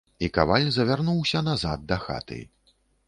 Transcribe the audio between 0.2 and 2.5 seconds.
І каваль завярнуўся назад да хаты.